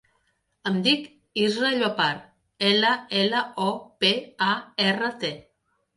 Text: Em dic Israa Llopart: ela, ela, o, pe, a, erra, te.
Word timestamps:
Em 0.69 0.77
dic 0.87 1.03
Israa 1.41 1.75
Llopart: 1.81 2.25
ela, 2.71 2.95
ela, 3.23 3.45
o, 3.67 3.71
pe, 4.05 4.11
a, 4.47 4.49
erra, 4.91 5.13
te. 5.25 5.35